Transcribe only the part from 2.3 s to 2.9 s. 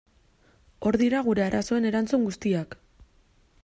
guziak.